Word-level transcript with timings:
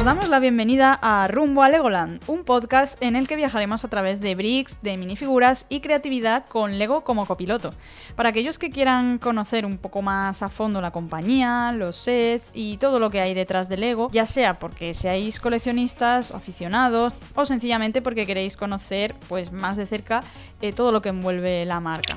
Os 0.00 0.06
damos 0.06 0.30
la 0.30 0.40
bienvenida 0.40 0.98
a 1.02 1.28
Rumbo 1.28 1.62
a 1.62 1.68
Legoland, 1.68 2.22
un 2.26 2.42
podcast 2.44 2.96
en 3.02 3.16
el 3.16 3.28
que 3.28 3.36
viajaremos 3.36 3.84
a 3.84 3.88
través 3.88 4.22
de 4.22 4.34
bricks, 4.34 4.80
de 4.80 4.96
minifiguras 4.96 5.66
y 5.68 5.80
creatividad 5.80 6.46
con 6.46 6.78
Lego 6.78 7.04
como 7.04 7.26
copiloto. 7.26 7.74
Para 8.16 8.30
aquellos 8.30 8.58
que 8.58 8.70
quieran 8.70 9.18
conocer 9.18 9.66
un 9.66 9.76
poco 9.76 10.00
más 10.00 10.42
a 10.42 10.48
fondo 10.48 10.80
la 10.80 10.90
compañía, 10.90 11.72
los 11.72 11.96
sets 11.96 12.50
y 12.54 12.78
todo 12.78 12.98
lo 12.98 13.10
que 13.10 13.20
hay 13.20 13.34
detrás 13.34 13.68
de 13.68 13.76
Lego, 13.76 14.08
ya 14.10 14.24
sea 14.24 14.58
porque 14.58 14.94
seáis 14.94 15.38
coleccionistas 15.38 16.30
o 16.30 16.36
aficionados 16.38 17.12
o 17.34 17.44
sencillamente 17.44 18.00
porque 18.00 18.24
queréis 18.24 18.56
conocer 18.56 19.14
pues 19.28 19.52
más 19.52 19.76
de 19.76 19.84
cerca 19.84 20.22
eh, 20.62 20.72
todo 20.72 20.92
lo 20.92 21.02
que 21.02 21.10
envuelve 21.10 21.66
la 21.66 21.78
marca. 21.78 22.16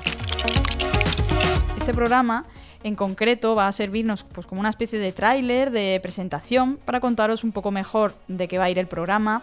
Este 1.76 1.92
programa 1.92 2.46
en 2.84 2.94
concreto 2.94 3.54
va 3.54 3.66
a 3.66 3.72
servirnos 3.72 4.24
pues, 4.24 4.46
como 4.46 4.60
una 4.60 4.68
especie 4.68 4.98
de 4.98 5.10
tráiler, 5.10 5.70
de 5.70 5.98
presentación, 6.02 6.78
para 6.84 7.00
contaros 7.00 7.42
un 7.42 7.50
poco 7.50 7.70
mejor 7.70 8.14
de 8.28 8.46
qué 8.46 8.58
va 8.58 8.64
a 8.64 8.70
ir 8.70 8.78
el 8.78 8.86
programa, 8.86 9.42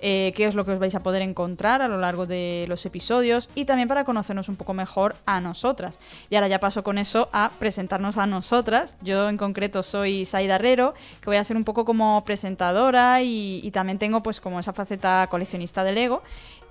eh, 0.00 0.32
qué 0.34 0.46
es 0.46 0.54
lo 0.54 0.64
que 0.64 0.72
os 0.72 0.78
vais 0.78 0.94
a 0.94 1.02
poder 1.02 1.22
encontrar 1.22 1.82
a 1.82 1.88
lo 1.88 1.98
largo 1.98 2.26
de 2.26 2.66
los 2.68 2.84
episodios 2.86 3.48
y 3.54 3.64
también 3.64 3.88
para 3.88 4.04
conocernos 4.04 4.48
un 4.48 4.56
poco 4.56 4.74
mejor 4.74 5.14
a 5.26 5.40
nosotras. 5.40 5.98
Y 6.28 6.36
ahora 6.36 6.48
ya 6.48 6.60
paso 6.60 6.82
con 6.82 6.98
eso 6.98 7.28
a 7.32 7.50
presentarnos 7.58 8.18
a 8.18 8.26
nosotras. 8.26 8.96
Yo 9.02 9.28
en 9.28 9.36
concreto 9.36 9.82
soy 9.82 10.24
Saida 10.24 10.56
Herrero, 10.56 10.94
que 11.20 11.26
voy 11.26 11.36
a 11.36 11.44
ser 11.44 11.56
un 11.56 11.64
poco 11.64 11.84
como 11.84 12.24
presentadora 12.24 13.22
y, 13.22 13.60
y 13.62 13.70
también 13.70 13.98
tengo 13.98 14.22
pues 14.22 14.40
como 14.40 14.60
esa 14.60 14.72
faceta 14.72 15.26
coleccionista 15.30 15.84
de 15.84 15.92
Lego. 15.92 16.22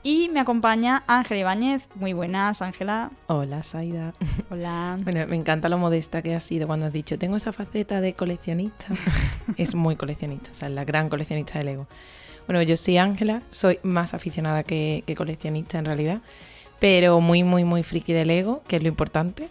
Y 0.02 0.30
me 0.30 0.40
acompaña 0.40 1.04
Ángela 1.08 1.42
Ibáñez. 1.42 1.88
Muy 1.96 2.14
buenas, 2.14 2.62
Ángela. 2.62 3.12
Hola, 3.28 3.64
Saida. 3.64 4.14
Hola. 4.50 4.98
Bueno, 5.04 5.28
me 5.28 5.36
encanta 5.36 5.68
lo 5.68 5.78
modesta 5.78 6.22
que 6.22 6.36
has 6.36 6.44
sido 6.44 6.68
cuando 6.68 6.86
has 6.86 6.94
dicho, 6.94 7.18
tengo 7.18 7.36
esa 7.36 7.52
faceta 7.52 8.00
de 8.00 8.14
coleccionista. 8.14 8.88
es 9.58 9.76
muy 9.76 9.98
coleccionista, 9.98 10.52
o 10.52 10.54
sea, 10.54 10.70
es 10.70 10.74
la 10.74 10.86
gran 10.86 11.10
coleccionista 11.10 11.60
de 11.60 11.66
Lego. 11.66 11.88
Bueno, 12.50 12.64
yo 12.64 12.76
soy 12.78 12.98
Ángela, 12.98 13.44
soy 13.52 13.78
más 13.84 14.16
aficionada 14.16 14.64
que, 14.64 15.04
coleccionista 15.16 15.78
en 15.78 15.86
realidad, 15.86 16.20
pero 16.80 17.22
muy, 17.22 17.44
muy, 17.44 17.64
muy 17.64 17.84
friki 17.84 18.12
de 18.12 18.26
Lego, 18.26 18.64
que 18.68 18.78
es 18.78 18.82
lo 18.82 18.88
importante. 18.88 19.50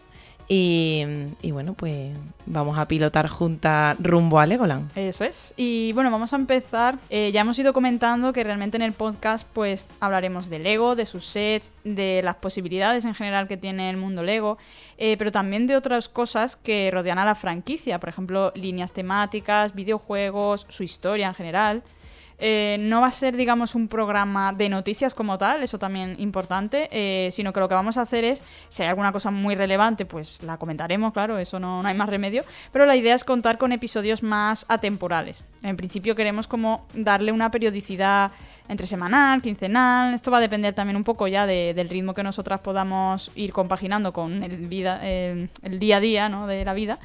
Y, 0.48 1.04
y, 1.40 1.52
bueno, 1.52 1.74
pues 1.74 2.10
vamos 2.46 2.76
a 2.76 2.88
pilotar 2.88 3.28
juntas 3.28 3.96
rumbo 4.00 4.40
a 4.40 4.46
Legoland. 4.46 4.90
Eso 4.96 5.22
es. 5.22 5.54
Y 5.56 5.92
bueno, 5.92 6.10
vamos 6.10 6.32
a 6.32 6.36
empezar. 6.36 6.98
Eh, 7.08 7.30
ya 7.32 7.42
hemos 7.42 7.56
ido 7.60 7.72
comentando 7.72 8.32
que 8.32 8.42
realmente 8.42 8.76
en 8.76 8.82
el 8.82 8.92
podcast 8.92 9.46
pues 9.52 9.86
hablaremos 10.00 10.50
de 10.50 10.58
Lego, 10.58 10.96
de 10.96 11.06
sus 11.06 11.24
sets, 11.24 11.72
de 11.84 12.20
las 12.24 12.34
posibilidades 12.34 13.04
en 13.04 13.14
general 13.14 13.46
que 13.46 13.56
tiene 13.56 13.90
el 13.90 13.96
mundo 13.96 14.24
Lego, 14.24 14.58
eh, 14.96 15.16
pero 15.18 15.30
también 15.30 15.68
de 15.68 15.76
otras 15.76 16.08
cosas 16.08 16.56
que 16.56 16.90
rodean 16.90 17.20
a 17.20 17.24
la 17.24 17.36
franquicia. 17.36 18.00
Por 18.00 18.08
ejemplo, 18.08 18.50
líneas 18.56 18.90
temáticas, 18.90 19.72
videojuegos, 19.72 20.66
su 20.68 20.82
historia 20.82 21.28
en 21.28 21.34
general. 21.34 21.84
Eh, 22.38 22.76
no 22.80 23.00
va 23.00 23.08
a 23.08 23.12
ser, 23.12 23.36
digamos, 23.36 23.74
un 23.74 23.88
programa 23.88 24.52
de 24.52 24.68
noticias 24.68 25.14
como 25.14 25.38
tal, 25.38 25.62
eso 25.62 25.78
también 25.78 26.14
importante, 26.18 26.88
eh, 26.92 27.30
sino 27.32 27.52
que 27.52 27.60
lo 27.60 27.68
que 27.68 27.74
vamos 27.74 27.96
a 27.96 28.02
hacer 28.02 28.24
es, 28.24 28.42
si 28.68 28.82
hay 28.82 28.88
alguna 28.88 29.12
cosa 29.12 29.30
muy 29.30 29.54
relevante, 29.54 30.06
pues 30.06 30.42
la 30.42 30.56
comentaremos, 30.56 31.12
claro, 31.12 31.38
eso 31.38 31.58
no, 31.58 31.82
no 31.82 31.88
hay 31.88 31.94
más 31.96 32.08
remedio, 32.08 32.44
pero 32.72 32.86
la 32.86 32.96
idea 32.96 33.14
es 33.14 33.24
contar 33.24 33.58
con 33.58 33.72
episodios 33.72 34.22
más 34.22 34.66
atemporales. 34.68 35.44
En 35.62 35.76
principio 35.76 36.14
queremos 36.14 36.46
como 36.46 36.86
darle 36.94 37.32
una 37.32 37.50
periodicidad 37.50 38.30
entre 38.68 38.86
semanal, 38.86 39.42
quincenal, 39.42 40.14
esto 40.14 40.30
va 40.30 40.38
a 40.38 40.40
depender 40.40 40.74
también 40.74 40.96
un 40.96 41.04
poco 41.04 41.26
ya 41.26 41.46
de, 41.46 41.74
del 41.74 41.88
ritmo 41.88 42.14
que 42.14 42.22
nosotras 42.22 42.60
podamos 42.60 43.30
ir 43.34 43.52
compaginando 43.52 44.12
con 44.12 44.42
el, 44.42 44.56
vida, 44.68 45.06
el, 45.08 45.48
el 45.62 45.78
día 45.78 45.96
a 45.96 46.00
día 46.00 46.28
¿no? 46.28 46.46
de 46.46 46.64
la 46.64 46.74
vida. 46.74 46.98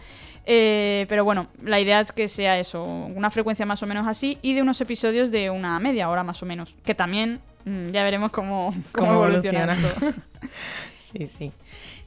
Eh, 0.46 1.06
pero 1.08 1.24
bueno, 1.24 1.48
la 1.64 1.80
idea 1.80 2.02
es 2.02 2.12
que 2.12 2.28
sea 2.28 2.60
eso, 2.60 2.84
una 2.84 3.30
frecuencia 3.30 3.66
más 3.66 3.82
o 3.82 3.86
menos 3.86 4.08
así 4.08 4.38
y 4.42 4.54
de 4.54 4.62
unos 4.62 4.82
episodios 4.82 5.32
de 5.32 5.50
una 5.50 5.80
media 5.80 6.10
hora 6.10 6.24
más 6.24 6.44
o 6.44 6.46
menos, 6.46 6.76
que 6.84 6.94
también 6.94 7.40
mmm, 7.64 7.92
ya 7.92 8.04
veremos 8.04 8.32
cómo, 8.32 8.74
cómo, 8.92 9.08
¿Cómo 9.08 9.26
evoluciona 9.26 9.64
evoluciona? 9.64 10.00
todo. 10.00 10.14
Sí, 10.98 11.28
sí. 11.28 11.52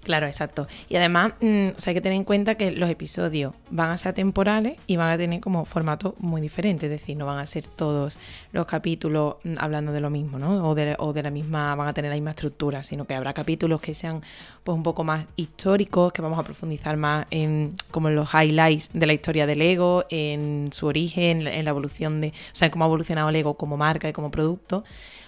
Claro, 0.07 0.29
exacto. 0.29 0.69
Y 0.89 0.95
además, 0.95 1.33
mm, 1.41 1.71
o 1.77 1.81
sea, 1.81 1.91
hay 1.91 1.95
que 1.95 2.01
tener 2.01 2.15
en 2.15 2.23
cuenta 2.23 2.55
que 2.55 2.71
los 2.71 2.89
episodios 2.89 3.53
van 3.71 3.91
a 3.91 3.97
ser 3.97 4.15
temporales 4.15 4.77
y 4.87 4.97
van 4.97 5.11
a 5.11 5.19
tener 5.19 5.41
como 5.41 5.65
formato 5.65 6.15
muy 6.21 6.41
diferente, 6.41 6.87
es 6.87 6.91
decir, 6.91 7.17
no 7.17 7.27
van 7.27 7.41
a 7.41 7.47
ser 7.47 7.65
todos 7.65 8.17
los 8.53 8.67
capítulos 8.67 9.39
mm, 9.43 9.55
hablando 9.59 9.91
de 9.91 10.01
lo 10.01 10.09
mismo, 10.09 10.39
¿no? 10.39 10.71
O 10.71 10.77
de, 10.77 11.23
la 11.25 11.31
misma, 11.31 11.75
van 11.75 11.89
a 11.89 11.93
tener 11.93 12.11
la 12.13 12.15
misma 12.15 12.31
estructura, 12.31 12.85
sino 12.85 13.05
que 13.05 13.17
habrá 13.17 13.35
capítulos 13.35 13.81
que 13.81 13.95
sean 13.95 14.21
pues 14.63 14.77
un 14.77 14.85
poco 14.85 15.03
más 15.03 15.27
históricos, 15.35 16.13
que 16.13 16.23
vamos 16.23 16.39
a 16.39 16.45
profundizar 16.45 16.97
más 16.97 17.27
en 17.33 17.75
como 17.91 18.09
en 18.09 18.15
los 18.15 18.33
highlights 18.33 18.91
de 18.93 19.07
la 19.07 19.13
historia 19.13 19.45
del 19.45 19.59
Lego, 19.59 20.05
en 20.09 20.71
su 20.73 20.87
origen, 20.87 21.49
en 21.49 21.65
la 21.65 21.71
evolución 21.71 22.21
de, 22.21 22.29
o 22.29 22.33
sea, 22.53 22.71
cómo 22.71 22.85
ha 22.85 22.87
evolucionado 22.87 23.29
Lego 23.33 23.55
como 23.55 23.77
marca 23.77 24.09
y 24.09 24.13
como 24.13 24.31
producto. 24.31 24.85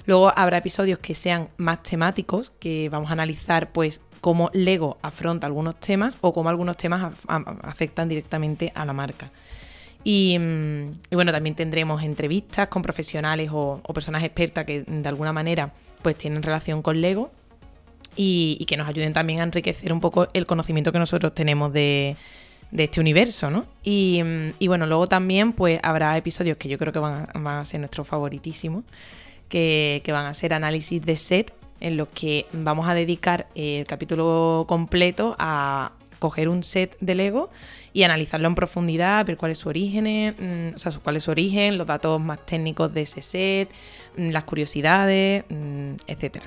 Luego 0.09 0.33
habrá 0.35 0.57
episodios 0.57 1.01
que 1.01 1.15
sean 1.15 1.51
más 1.59 1.83
temáticos, 1.83 2.51
que 2.61 2.89
vamos 2.89 3.11
a 3.11 3.13
analizar 3.13 3.73
pues 3.73 4.01
cómo 4.21 4.51
Lego 4.53 4.99
afronta 5.03 5.47
algunos 5.47 5.79
temas 5.81 6.19
o 6.21 6.33
cómo 6.33 6.49
algunos 6.49 6.77
temas 6.77 7.15
af 7.27 7.47
afectan 7.63 8.09
directamente 8.09 8.73
a 8.75 8.85
la 8.85 8.93
marca. 8.93 9.31
Y, 10.05 10.39
y, 11.11 11.15
bueno, 11.15 11.33
también 11.33 11.55
tendremos 11.55 12.03
entrevistas 12.03 12.69
con 12.69 12.83
profesionales 12.83 13.51
o, 13.53 13.83
personas 13.93 14.23
expertas 14.23 14.65
que 14.65 14.83
de 14.83 15.09
alguna 15.09 15.33
manera 15.33 15.73
pues 16.03 16.17
tienen 16.17 16.43
relación 16.43 16.83
con 16.83 17.01
Lego 17.01 17.31
y, 18.17 18.65
que 18.67 18.77
nos 18.77 18.89
ayuden 18.89 19.13
también 19.13 19.41
a 19.41 19.43
enriquecer 19.43 19.93
un 19.93 20.01
poco 20.01 20.29
el 20.33 20.47
conocimiento 20.47 20.93
que 20.93 20.99
nosotros 20.99 21.35
tenemos 21.35 21.73
de, 21.73 22.17
este 22.77 23.01
universo, 23.01 23.51
¿no? 23.51 23.67
Y, 23.83 24.23
y, 24.59 24.69
bueno, 24.69 24.87
luego 24.87 25.07
también 25.09 25.53
pues 25.53 25.79
habrá 25.83 26.17
episodios 26.17 26.57
que 26.57 26.69
yo 26.69 26.79
creo 26.79 26.93
que 26.93 26.99
van 27.01 27.29
a, 27.35 27.39
van 27.39 27.59
a 27.59 27.65
ser 27.65 27.81
nuestros 27.81 28.07
favoritísimos, 28.07 28.85
que, 29.49 30.01
que 30.05 30.13
van 30.13 30.27
a 30.27 30.35
ser 30.35 30.55
análisis 30.55 31.05
de 31.05 31.17
set 31.17 31.53
en 31.81 31.97
los 31.97 32.09
que 32.09 32.47
vamos 32.53 32.89
a 32.89 32.95
dedicar 32.95 33.47
el 33.55 33.87
capítulo 33.87 34.65
completo 34.69 35.37
a 35.39 35.93
coger 36.19 36.49
un 36.49 36.63
set 36.63 36.97
de 37.01 37.15
Lego 37.15 37.51
y 37.93 38.03
analizarlo 38.03 38.49
en 38.49 38.55
profundidad, 38.55 39.25
ver 39.25 39.37
cuál 39.37 39.53
es 39.53 39.59
su 39.59 39.69
origen, 39.69 40.35
mmm, 40.39 40.75
o 40.75 40.79
sea, 40.79 40.93
cuál 41.03 41.17
es 41.17 41.25
su 41.25 41.31
origen, 41.31 41.79
los 41.79 41.87
datos 41.87 42.21
más 42.21 42.45
técnicos 42.45 42.93
de 42.93 43.03
ese 43.03 43.23
set, 43.23 43.71
mmm, 44.17 44.31
las 44.31 44.45
curiosidades, 44.45 45.45
mmm, 45.49 45.95
etcétera. 46.07 46.45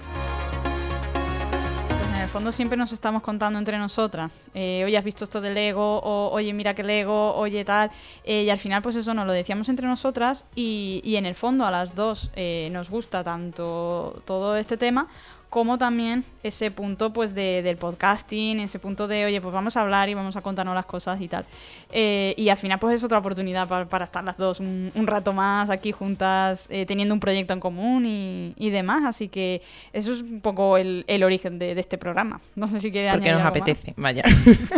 Fondo 2.31 2.53
siempre 2.53 2.77
nos 2.77 2.93
estamos 2.93 3.23
contando 3.23 3.59
entre 3.59 3.77
nosotras. 3.77 4.31
Eh, 4.53 4.83
oye, 4.85 4.97
has 4.97 5.03
visto 5.03 5.25
esto 5.25 5.41
de 5.41 5.49
Lego, 5.49 5.99
o 5.99 6.29
oye, 6.31 6.53
mira 6.53 6.73
que 6.73 6.81
Lego, 6.81 7.35
oye, 7.35 7.65
tal. 7.65 7.91
Eh, 8.23 8.43
y 8.43 8.49
al 8.49 8.57
final, 8.57 8.81
pues 8.81 8.95
eso 8.95 9.13
nos 9.13 9.27
lo 9.27 9.33
decíamos 9.33 9.67
entre 9.67 9.85
nosotras 9.85 10.45
y, 10.55 11.01
y 11.03 11.17
en 11.17 11.25
el 11.25 11.35
fondo 11.35 11.65
a 11.65 11.71
las 11.71 11.93
dos 11.93 12.31
eh, 12.37 12.69
nos 12.71 12.89
gusta 12.89 13.21
tanto 13.25 14.21
todo 14.23 14.55
este 14.55 14.77
tema 14.77 15.09
como 15.51 15.77
también 15.77 16.23
ese 16.43 16.71
punto 16.71 17.11
pues 17.11 17.35
de, 17.35 17.61
del 17.61 17.75
podcasting, 17.75 18.61
ese 18.61 18.79
punto 18.79 19.09
de, 19.09 19.25
oye, 19.25 19.41
pues 19.41 19.53
vamos 19.53 19.75
a 19.75 19.81
hablar 19.81 20.07
y 20.07 20.13
vamos 20.13 20.37
a 20.37 20.41
contarnos 20.41 20.73
las 20.73 20.85
cosas 20.85 21.19
y 21.19 21.27
tal. 21.27 21.43
Eh, 21.91 22.33
y 22.37 22.47
al 22.47 22.55
final 22.55 22.79
pues 22.79 22.95
es 22.95 23.03
otra 23.03 23.17
oportunidad 23.17 23.67
para, 23.67 23.83
para 23.83 24.05
estar 24.05 24.23
las 24.23 24.37
dos 24.37 24.61
un, 24.61 24.93
un, 24.95 25.07
rato 25.07 25.33
más 25.33 25.69
aquí 25.69 25.91
juntas, 25.91 26.67
eh, 26.69 26.85
teniendo 26.85 27.13
un 27.13 27.19
proyecto 27.19 27.51
en 27.51 27.59
común 27.59 28.05
y, 28.05 28.53
y, 28.55 28.69
demás. 28.69 29.03
Así 29.03 29.27
que 29.27 29.61
eso 29.91 30.13
es 30.13 30.21
un 30.21 30.39
poco 30.39 30.77
el, 30.77 31.03
el 31.07 31.21
origen 31.21 31.59
de, 31.59 31.75
de, 31.75 31.81
este 31.81 31.97
programa. 31.97 32.39
No 32.55 32.69
sé 32.69 32.79
si 32.79 32.89
quiere 32.89 33.11
Porque 33.11 33.33
nos 33.33 33.41
algo 33.41 33.49
apetece, 33.49 33.93
más. 33.97 34.03
vaya. 34.03 34.23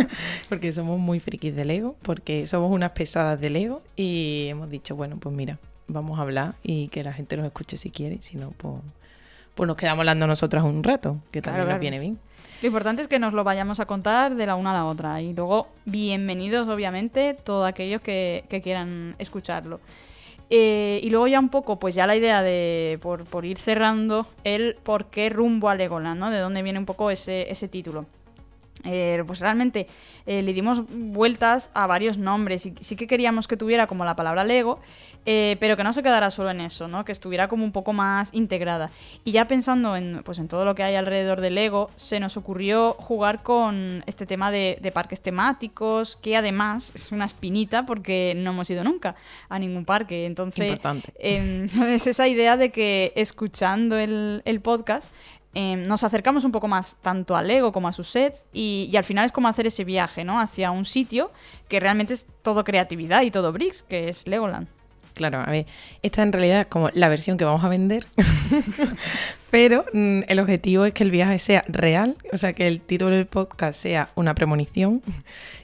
porque 0.48 0.72
somos 0.72 0.98
muy 0.98 1.20
frikis 1.20 1.54
de 1.54 1.64
Lego, 1.64 1.94
porque 2.02 2.48
somos 2.48 2.72
unas 2.72 2.90
pesadas 2.90 3.40
de 3.40 3.48
Lego 3.48 3.80
y 3.94 4.48
hemos 4.48 4.68
dicho, 4.70 4.96
bueno, 4.96 5.18
pues 5.20 5.32
mira, 5.32 5.60
vamos 5.86 6.18
a 6.18 6.22
hablar 6.22 6.56
y 6.64 6.88
que 6.88 7.04
la 7.04 7.12
gente 7.12 7.36
nos 7.36 7.46
escuche 7.46 7.76
si 7.76 7.90
quiere, 7.90 8.20
si 8.22 8.36
no, 8.36 8.50
pues 8.56 8.74
pues 9.54 9.66
nos 9.66 9.76
quedamos 9.76 10.00
hablando 10.00 10.26
nosotras 10.26 10.64
un 10.64 10.82
rato, 10.82 11.18
que 11.30 11.40
también 11.40 11.64
claro, 11.64 11.70
nos 11.72 11.80
viene 11.80 11.98
bien. 11.98 12.18
Lo 12.62 12.68
importante 12.68 13.02
es 13.02 13.08
que 13.08 13.18
nos 13.18 13.34
lo 13.34 13.44
vayamos 13.44 13.80
a 13.80 13.86
contar 13.86 14.34
de 14.34 14.46
la 14.46 14.54
una 14.54 14.70
a 14.70 14.74
la 14.74 14.84
otra. 14.86 15.20
Y 15.20 15.34
luego, 15.34 15.68
bienvenidos, 15.84 16.66
obviamente, 16.68 17.34
todos 17.34 17.68
aquellos 17.68 18.00
que, 18.00 18.44
que 18.48 18.60
quieran 18.60 19.14
escucharlo. 19.18 19.80
Eh, 20.50 21.00
y 21.02 21.10
luego 21.10 21.26
ya 21.26 21.40
un 21.40 21.48
poco, 21.48 21.78
pues 21.78 21.94
ya 21.94 22.06
la 22.06 22.16
idea 22.16 22.42
de, 22.42 22.98
por, 23.02 23.24
por, 23.24 23.44
ir 23.44 23.58
cerrando, 23.58 24.26
el 24.44 24.76
por 24.82 25.06
qué 25.06 25.30
rumbo 25.30 25.68
a 25.68 25.74
Legoland, 25.74 26.20
¿no? 26.20 26.30
De 26.30 26.38
dónde 26.38 26.62
viene 26.62 26.78
un 26.78 26.86
poco 26.86 27.10
ese, 27.10 27.50
ese 27.50 27.68
título. 27.68 28.06
Eh, 28.84 29.22
pues 29.26 29.40
realmente 29.40 29.86
eh, 30.26 30.42
le 30.42 30.52
dimos 30.52 30.82
vueltas 30.88 31.70
a 31.74 31.86
varios 31.86 32.18
nombres 32.18 32.66
y 32.66 32.74
sí 32.80 32.96
que 32.96 33.06
queríamos 33.06 33.48
que 33.48 33.56
tuviera 33.56 33.86
como 33.86 34.04
la 34.04 34.14
palabra 34.14 34.44
Lego, 34.44 34.80
eh, 35.26 35.56
pero 35.58 35.76
que 35.76 35.84
no 35.84 35.92
se 35.92 36.02
quedara 36.02 36.30
solo 36.30 36.50
en 36.50 36.60
eso, 36.60 36.86
¿no? 36.86 37.04
Que 37.04 37.12
estuviera 37.12 37.48
como 37.48 37.64
un 37.64 37.72
poco 37.72 37.92
más 37.94 38.28
integrada. 38.32 38.90
Y 39.24 39.32
ya 39.32 39.48
pensando 39.48 39.96
en, 39.96 40.22
pues, 40.22 40.38
en 40.38 40.48
todo 40.48 40.64
lo 40.66 40.74
que 40.74 40.82
hay 40.82 40.96
alrededor 40.96 41.40
de 41.40 41.50
Lego, 41.50 41.90
se 41.96 42.20
nos 42.20 42.36
ocurrió 42.36 42.92
jugar 42.92 43.42
con 43.42 44.04
este 44.06 44.26
tema 44.26 44.50
de, 44.50 44.78
de 44.82 44.92
parques 44.92 45.20
temáticos, 45.20 46.16
que 46.16 46.36
además 46.36 46.92
es 46.94 47.10
una 47.10 47.24
espinita 47.24 47.86
porque 47.86 48.34
no 48.36 48.50
hemos 48.50 48.68
ido 48.68 48.84
nunca 48.84 49.14
a 49.48 49.58
ningún 49.58 49.86
parque. 49.86 50.26
Entonces, 50.26 50.78
eh, 51.18 51.68
es 51.88 52.06
esa 52.06 52.28
idea 52.28 52.56
de 52.58 52.70
que 52.70 53.12
escuchando 53.16 53.98
el, 53.98 54.42
el 54.44 54.60
podcast 54.60 55.10
eh, 55.54 55.76
nos 55.76 56.02
acercamos 56.04 56.44
un 56.44 56.52
poco 56.52 56.68
más 56.68 56.96
tanto 57.00 57.36
a 57.36 57.42
Lego 57.42 57.72
como 57.72 57.88
a 57.88 57.92
sus 57.92 58.08
sets 58.08 58.46
y, 58.52 58.88
y, 58.90 58.96
al 58.96 59.04
final 59.04 59.26
es 59.26 59.32
como 59.32 59.48
hacer 59.48 59.66
ese 59.66 59.84
viaje, 59.84 60.24
¿no? 60.24 60.40
Hacia 60.40 60.70
un 60.70 60.84
sitio 60.84 61.30
que 61.68 61.80
realmente 61.80 62.14
es 62.14 62.26
todo 62.42 62.64
creatividad 62.64 63.22
y 63.22 63.30
todo 63.30 63.52
bricks, 63.52 63.82
que 63.82 64.08
es 64.08 64.26
Legoland. 64.26 64.68
Claro, 65.14 65.38
a 65.40 65.50
ver, 65.50 65.66
esta 66.02 66.22
en 66.22 66.32
realidad 66.32 66.62
es 66.62 66.66
como 66.66 66.90
la 66.92 67.08
versión 67.08 67.36
que 67.36 67.44
vamos 67.44 67.62
a 67.62 67.68
vender, 67.68 68.04
pero 69.50 69.84
mm, 69.92 70.22
el 70.26 70.40
objetivo 70.40 70.84
es 70.84 70.92
que 70.92 71.04
el 71.04 71.12
viaje 71.12 71.38
sea 71.38 71.64
real, 71.68 72.16
o 72.32 72.36
sea, 72.36 72.52
que 72.52 72.66
el 72.66 72.80
título 72.80 73.12
del 73.12 73.26
podcast 73.26 73.80
sea 73.80 74.08
una 74.16 74.34
premonición 74.34 75.02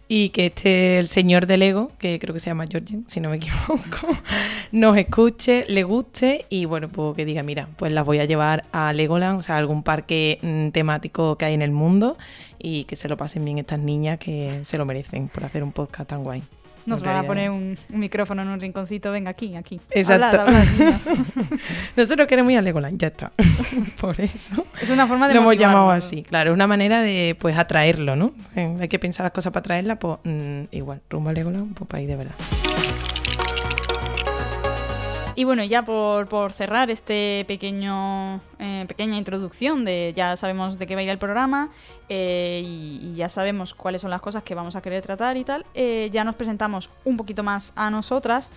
y 0.06 0.28
que 0.28 0.46
este 0.46 0.98
el 0.98 1.08
señor 1.08 1.46
del 1.46 1.60
Lego, 1.60 1.90
que 1.98 2.20
creo 2.20 2.32
que 2.32 2.38
se 2.38 2.50
llama 2.50 2.66
Georgian, 2.70 3.04
si 3.08 3.20
no 3.20 3.28
me 3.30 3.38
equivoco, 3.38 4.16
nos 4.72 4.96
escuche, 4.96 5.64
le 5.66 5.82
guste 5.82 6.44
y 6.48 6.64
bueno, 6.66 6.86
pues 6.86 7.16
que 7.16 7.24
diga, 7.24 7.42
mira, 7.42 7.68
pues 7.76 7.90
las 7.90 8.06
voy 8.06 8.20
a 8.20 8.26
llevar 8.26 8.66
a 8.70 8.92
Legoland, 8.92 9.40
o 9.40 9.42
sea, 9.42 9.56
algún 9.56 9.82
parque 9.82 10.38
mm, 10.42 10.68
temático 10.68 11.36
que 11.36 11.46
hay 11.46 11.54
en 11.54 11.62
el 11.62 11.72
mundo 11.72 12.16
y 12.56 12.84
que 12.84 12.94
se 12.94 13.08
lo 13.08 13.16
pasen 13.16 13.44
bien 13.44 13.58
estas 13.58 13.80
niñas 13.80 14.20
que 14.20 14.60
se 14.64 14.78
lo 14.78 14.84
merecen 14.84 15.26
por 15.26 15.42
hacer 15.42 15.64
un 15.64 15.72
podcast 15.72 16.10
tan 16.10 16.22
guay. 16.22 16.40
Nos 16.86 17.02
van 17.02 17.16
a 17.16 17.22
poner 17.24 17.50
un, 17.50 17.76
micrófono 17.88 18.42
en 18.42 18.48
un 18.48 18.60
rinconcito, 18.60 19.10
venga 19.10 19.30
aquí, 19.30 19.56
aquí. 19.56 19.80
Exacto. 19.90 20.44
Nosotros 21.96 22.26
queremos 22.26 22.52
ir 22.52 22.58
a 22.58 22.62
Legoland, 22.62 22.98
ya 22.98 23.08
está. 23.08 23.32
Por 24.00 24.20
eso. 24.20 24.66
Es 24.80 24.90
una 24.90 25.06
forma 25.06 25.28
de 25.28 25.34
Lo 25.34 25.40
hemos 25.40 25.56
llamado 25.56 25.90
así, 25.90 26.22
claro. 26.22 26.50
Es 26.50 26.54
una 26.54 26.66
manera 26.66 27.00
de 27.02 27.36
pues 27.38 27.58
atraerlo, 27.58 28.16
¿no? 28.16 28.32
Eh, 28.56 28.76
hay 28.80 28.88
que 28.88 28.98
pensar 28.98 29.24
las 29.24 29.32
cosas 29.32 29.52
para 29.52 29.60
atraerla, 29.60 29.96
pues 29.96 30.18
mm, 30.24 30.62
igual, 30.72 31.00
rumbo 31.08 31.30
a 31.30 31.32
Legoland, 31.32 31.74
pues 31.74 32.02
ir 32.02 32.08
de 32.08 32.16
verdad. 32.16 32.34
Y 35.40 35.44
bueno, 35.44 35.64
ya 35.64 35.82
por, 35.86 36.52
cerrar 36.52 36.90
este 36.90 37.46
pequeño 37.48 38.42
eh, 38.58 38.84
pequeña 38.86 39.16
introducción 39.16 39.86
de 39.86 40.12
ya 40.14 40.36
sabemos 40.36 40.78
de 40.78 40.86
qué 40.86 40.94
va 40.94 41.00
a 41.00 41.04
ir 41.04 41.08
el 41.08 41.16
programa 41.16 41.70
eh, 42.10 42.62
y, 42.62 43.14
ya 43.14 43.30
sabemos 43.30 43.72
cuáles 43.72 44.02
son 44.02 44.10
las 44.10 44.20
cosas 44.20 44.42
que 44.42 44.54
vamos 44.54 44.76
a 44.76 44.82
querer 44.82 45.02
tratar 45.02 45.38
y 45.38 45.44
tal, 45.44 45.64
eh, 45.72 46.10
ya 46.12 46.24
nos 46.24 46.34
presentamos 46.34 46.90
un 47.06 47.16
poquito 47.16 47.42
más 47.42 47.72
a 47.74 47.88
nosotras. 47.88 48.50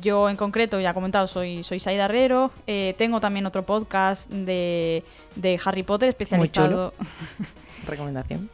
Yo 0.00 0.30
en 0.30 0.38
concreto, 0.38 0.80
ya 0.80 0.92
he 0.92 0.94
comentado, 0.94 1.26
soy, 1.26 1.62
soy 1.64 1.80
Saida 1.80 2.06
Herrero. 2.06 2.50
tengo 2.96 3.20
también 3.20 3.44
otro 3.44 3.66
podcast 3.66 4.30
de, 4.30 5.04
de 5.36 5.60
Harry 5.62 5.82
Potter 5.82 6.08
especializado. 6.08 6.94
Recomendación 7.86 8.48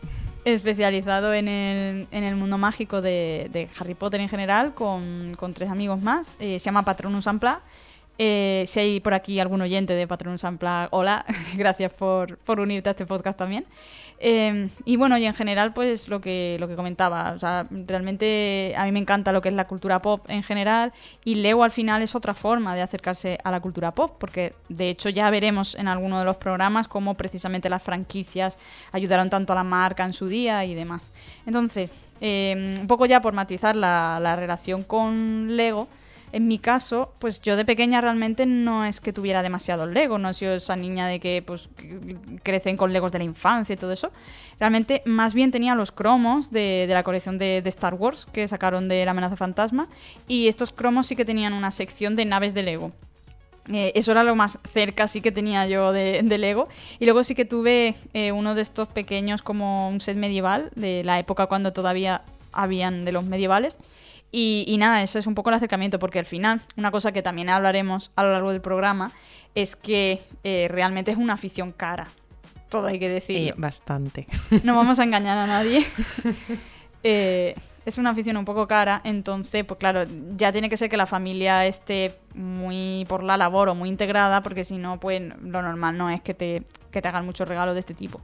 especializado 0.55 1.35
en 1.35 1.49
el, 1.49 2.09
en 2.11 2.25
el 2.25 2.37
mundo 2.37 2.59
mágico 2.59 3.01
de, 3.01 3.69
Harry 3.79 3.95
Potter 3.95 4.21
en 4.21 4.29
general, 4.29 4.75
con, 4.75 5.35
tres 5.55 5.71
amigos 5.71 6.01
más. 6.03 6.37
Eh, 6.41 6.59
se 6.59 6.67
llama 6.67 6.83
Patronus 6.83 7.27
Ampla. 7.27 7.61
Eh, 8.21 8.65
si 8.67 8.81
hay 8.81 9.01
por 9.01 9.15
aquí 9.15 9.39
algún 9.39 9.61
oyente 9.61 9.95
de 9.95 10.09
Patronus 10.09 10.43
Ampla, 10.43 10.89
hola, 10.91 11.25
gracias 11.57 11.93
por, 11.93 12.37
por 12.39 12.59
unirte 12.59 12.89
a 12.89 12.93
este 12.93 13.07
podcast 13.07 13.39
también. 13.39 13.65
Em, 14.21 14.71
y 14.85 14.97
bueno, 14.97 15.17
y 15.17 15.27
en 15.27 15.35
general, 15.35 15.73
pues 15.73 16.09
lo 16.09 16.21
que, 16.21 16.57
lo 16.59 16.67
que 16.67 16.75
comentaba, 16.75 17.33
o 17.37 17.39
sea, 17.39 17.69
realmente 17.71 18.75
a 18.77 18.85
mí 18.85 18.91
me 18.91 18.99
encanta 18.99 19.31
lo 19.31 19.41
que 19.41 19.49
es 19.49 19.55
la 19.55 19.69
cultura 19.69 20.03
pop 20.03 20.29
en 20.29 20.43
general 20.43 20.93
y 21.25 21.37
Lego 21.37 21.63
al 21.63 21.71
final 21.71 22.03
es 22.03 22.17
otra 22.17 22.35
forma 22.35 22.75
de 22.75 22.83
acercarse 22.83 23.39
a 23.45 23.53
la 23.53 23.61
cultura 23.61 23.93
pop, 23.93 24.17
porque 24.19 24.55
de 24.69 24.91
hecho 24.91 25.09
ya 25.09 25.31
veremos 25.31 25.77
en 25.77 25.87
alguno 25.87 26.19
de 26.19 26.25
los 26.25 26.37
programas 26.37 26.89
cómo 26.89 27.15
precisamente 27.15 27.71
las 27.71 27.83
franquicias 27.83 28.59
ayudaron 28.91 29.31
tanto 29.31 29.53
a 29.53 29.57
la 29.57 29.65
marca 29.65 30.05
en 30.05 30.13
su 30.13 30.27
día 30.27 30.65
y 30.65 30.75
demás. 30.75 31.13
Entonces, 31.47 31.95
em, 32.21 32.81
un 32.81 32.87
poco 32.89 33.07
ya 33.07 33.21
por 33.21 33.35
matizar 33.35 33.77
la 33.77 34.35
relación 34.35 34.83
con 34.83 35.57
Lego, 35.57 35.87
en 36.33 36.47
mi 36.47 36.59
caso, 36.59 37.13
pues 37.19 37.41
yo 37.41 37.57
de 37.57 37.65
pequeña 37.65 38.01
realmente 38.01 38.47
no 38.47 38.85
es 38.85 39.01
que 39.01 39.13
tuviera 39.13 39.43
demasiado 39.43 39.87
Lego, 39.87 40.19
no 40.19 40.29
he 40.29 40.35
sido 40.35 40.55
esa 40.55 40.77
niña 40.77 41.07
de 41.07 41.21
que 41.21 41.43
pues 41.47 41.69
crecen 42.43 42.77
con 42.77 42.93
Legos 42.93 43.13
de 43.13 43.19
la 43.19 43.25
infancia 43.25 43.73
y 43.73 43.77
todo 43.77 43.93
eso. 43.93 44.13
Realmente 44.61 45.03
más 45.05 45.35
bien 45.35 45.51
tenía 45.51 45.75
los 45.75 45.93
cromos 45.93 46.51
de, 46.51 46.87
la 46.89 47.03
colección 47.03 47.39
de, 47.39 47.63
Star 47.67 47.95
Wars 47.95 48.27
que 48.33 48.47
sacaron 48.49 48.89
de 48.89 49.05
la 49.05 49.13
amenaza 49.13 49.37
fantasma 49.37 49.89
y 50.27 50.49
estos 50.49 50.73
cromos 50.73 51.07
sí 51.07 51.17
que 51.17 51.25
tenían 51.25 51.53
una 51.53 51.71
sección 51.71 52.17
de 52.17 52.25
naves 52.25 52.55
de 52.55 52.63
Lego. 52.63 52.93
Eh, 53.71 53.93
eso 53.95 54.13
era 54.13 54.25
lo 54.25 54.35
más 54.35 54.59
cerca 54.73 55.09
sí 55.09 55.21
que 55.21 55.31
tenía 55.31 55.67
yo 55.67 55.93
de, 55.93 56.23
Lego. 56.23 56.69
Y 56.99 57.05
luego 57.05 57.25
sí 57.25 57.35
que 57.35 57.45
tuve 57.45 57.95
eh, 58.15 58.33
uno 58.33 58.55
de 58.55 58.63
estos 58.63 58.89
pequeños 58.89 59.43
como 59.43 59.89
un 59.89 60.01
set 60.01 60.17
medieval 60.17 60.71
de 60.75 61.05
la 61.05 61.19
época 61.19 61.47
cuando 61.47 61.73
todavía 61.73 62.23
habían 62.53 63.05
de 63.05 63.13
los 63.13 63.25
medievales. 63.25 63.77
Y, 64.31 64.77
nada, 64.79 65.03
ese 65.03 65.19
es 65.19 65.27
un 65.27 65.35
poco 65.35 65.49
el 65.49 65.57
acercamiento, 65.57 65.99
porque 65.99 66.19
al 66.19 66.27
final, 66.27 66.61
una 66.77 66.91
cosa 66.91 67.13
que 67.13 67.23
también 67.23 67.49
hablaremos 67.49 68.11
a 68.15 68.23
lo 68.23 68.33
largo 68.33 68.53
del 68.53 68.61
programa, 68.61 69.11
es 69.55 69.75
que 69.75 70.21
eh, 70.45 70.69
realmente 70.71 71.11
es 71.11 71.17
una 71.17 71.33
afición 71.35 71.73
cara. 71.73 72.07
Todo 72.69 72.89
hay 72.89 72.99
que 72.99 73.09
decir. 73.09 73.55
bastante. 73.57 74.27
No 74.65 74.77
vamos 74.77 74.99
a 74.99 75.05
engañar 75.05 75.39
a 75.39 75.47
nadie. 75.47 75.87
Eh, 77.05 77.55
es 77.87 77.97
una 77.97 78.11
afición 78.11 78.37
un 78.37 78.45
poco 78.45 78.67
cara, 78.67 79.01
entonces, 79.05 79.65
pues 79.65 79.79
claro, 79.79 80.03
ya 80.37 80.51
tiene 80.51 80.69
que 80.69 80.77
ser 80.77 80.91
que 80.91 80.97
la 80.97 81.07
familia 81.07 81.65
esté 81.65 82.19
muy 82.35 83.07
por 83.09 83.23
la 83.23 83.37
labor 83.37 83.69
o 83.69 83.77
muy 83.77 83.89
integrada, 83.89 84.43
porque 84.43 84.65
si 84.65 84.79
no, 84.79 84.99
pues 84.99 85.23
lo 85.41 85.63
normal 85.63 85.97
no 85.97 86.11
es 86.11 86.21
que 86.21 86.35
te, 86.35 86.65
que 86.91 87.01
te 87.01 87.09
hagan 87.09 87.25
muchos 87.25 87.47
regalos 87.49 87.75
de 87.75 87.81
este 87.81 87.95
tipo. 87.95 88.21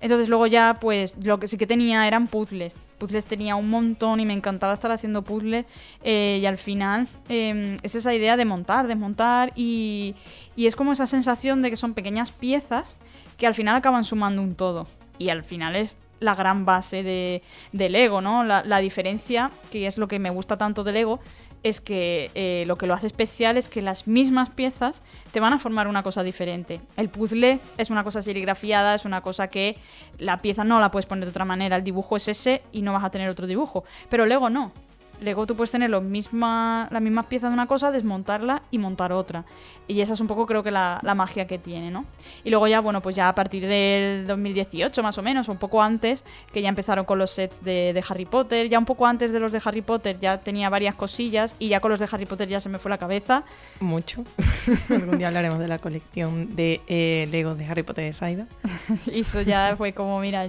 Entonces 0.00 0.28
luego 0.28 0.46
ya, 0.46 0.76
pues 0.80 1.14
lo 1.22 1.38
que 1.38 1.48
sí 1.48 1.56
que 1.56 1.66
tenía 1.66 2.06
eran 2.06 2.26
puzzles. 2.26 2.76
Puzzles 2.98 3.26
tenía 3.26 3.56
un 3.56 3.70
montón 3.70 4.20
y 4.20 4.26
me 4.26 4.32
encantaba 4.32 4.72
estar 4.72 4.90
haciendo 4.90 5.22
puzzles. 5.22 5.66
Eh, 6.02 6.38
y 6.42 6.46
al 6.46 6.58
final 6.58 7.08
em, 7.28 7.76
es 7.82 7.94
esa 7.94 8.14
idea 8.14 8.36
de 8.36 8.44
montar, 8.44 8.86
desmontar 8.86 9.52
y, 9.56 10.14
y 10.56 10.66
es 10.66 10.76
como 10.76 10.92
esa 10.92 11.06
sensación 11.06 11.62
de 11.62 11.70
que 11.70 11.76
son 11.76 11.94
pequeñas 11.94 12.30
piezas 12.30 12.98
que 13.36 13.46
al 13.46 13.54
final 13.54 13.76
acaban 13.76 14.04
sumando 14.04 14.42
un 14.42 14.54
todo. 14.54 14.86
Y 15.18 15.30
al 15.30 15.42
final 15.42 15.74
es 15.76 15.96
la 16.20 16.34
gran 16.34 16.64
base 16.64 17.02
de, 17.02 17.42
del 17.72 17.94
ego, 17.94 18.20
¿no? 18.20 18.44
La, 18.44 18.64
la 18.64 18.78
diferencia, 18.78 19.50
que 19.70 19.86
es 19.86 19.98
lo 19.98 20.08
que 20.08 20.18
me 20.18 20.30
gusta 20.30 20.56
tanto 20.58 20.84
del 20.84 20.96
ego, 20.96 21.20
es 21.62 21.80
que 21.80 22.30
eh, 22.34 22.64
lo 22.66 22.76
que 22.76 22.86
lo 22.86 22.94
hace 22.94 23.06
especial 23.06 23.56
es 23.56 23.68
que 23.68 23.82
las 23.82 24.06
mismas 24.06 24.50
piezas 24.50 25.02
te 25.32 25.40
van 25.40 25.52
a 25.52 25.58
formar 25.58 25.88
una 25.88 26.02
cosa 26.02 26.22
diferente. 26.22 26.80
El 26.96 27.08
puzzle 27.08 27.60
es 27.76 27.90
una 27.90 28.04
cosa 28.04 28.22
serigrafiada, 28.22 28.94
es 28.94 29.04
una 29.04 29.20
cosa 29.20 29.48
que 29.48 29.76
la 30.18 30.40
pieza 30.42 30.64
no 30.64 30.80
la 30.80 30.90
puedes 30.90 31.06
poner 31.06 31.24
de 31.24 31.30
otra 31.30 31.44
manera, 31.44 31.76
el 31.76 31.84
dibujo 31.84 32.16
es 32.16 32.28
ese 32.28 32.62
y 32.72 32.82
no 32.82 32.92
vas 32.92 33.04
a 33.04 33.10
tener 33.10 33.28
otro 33.28 33.46
dibujo. 33.46 33.84
Pero 34.08 34.26
Lego 34.26 34.50
no. 34.50 34.72
Lego 35.20 35.46
tú 35.46 35.56
puedes 35.56 35.70
tener 35.70 35.90
misma, 36.00 36.88
las 36.90 37.02
mismas 37.02 37.26
piezas 37.26 37.50
de 37.50 37.54
una 37.54 37.66
cosa, 37.66 37.90
desmontarla 37.90 38.62
y 38.70 38.78
montar 38.78 39.12
otra. 39.12 39.44
Y 39.86 40.00
esa 40.00 40.14
es 40.14 40.20
un 40.20 40.26
poco 40.26 40.46
creo 40.46 40.62
que 40.62 40.70
la, 40.70 41.00
magia 41.16 41.46
que 41.46 41.58
tiene, 41.58 41.90
¿no? 41.90 42.04
Y 42.44 42.50
luego 42.50 42.68
ya, 42.68 42.80
bueno, 42.80 43.00
pues 43.00 43.16
ya 43.16 43.28
a 43.28 43.34
partir 43.34 43.66
del 43.66 44.26
2018 44.26 45.02
más 45.02 45.18
o 45.18 45.22
menos, 45.22 45.48
un 45.48 45.56
poco 45.56 45.82
antes, 45.82 46.24
que 46.52 46.62
ya 46.62 46.68
empezaron 46.68 47.04
con 47.04 47.18
los 47.18 47.30
sets 47.30 47.64
de, 47.64 48.04
Harry 48.08 48.26
Potter, 48.26 48.68
ya 48.68 48.78
un 48.78 48.84
poco 48.84 49.06
antes 49.06 49.32
de 49.32 49.40
los 49.40 49.50
de 49.50 49.60
Harry 49.64 49.82
Potter 49.82 50.18
ya 50.20 50.38
tenía 50.38 50.70
varias 50.70 50.94
cosillas 50.94 51.56
y 51.58 51.68
ya 51.68 51.80
con 51.80 51.90
los 51.90 52.00
de 52.00 52.08
Harry 52.10 52.26
Potter 52.26 52.48
ya 52.48 52.60
se 52.60 52.68
me 52.68 52.78
fue 52.78 52.90
la 52.90 52.98
cabeza. 52.98 53.42
Mucho. 53.80 54.22
Algún 54.88 55.18
día 55.18 55.28
hablaremos 55.28 55.58
de 55.58 55.68
la 55.68 55.78
colección 55.78 56.54
de 56.54 56.80
eh, 56.86 57.26
Lego 57.30 57.54
de 57.54 57.66
Harry 57.66 57.82
Potter 57.82 58.04
de 58.04 58.12
Saida. 58.12 58.46
y 59.06 59.20
eso 59.20 59.42
ya 59.42 59.74
fue 59.76 59.92
como, 59.92 60.20
mira, 60.20 60.46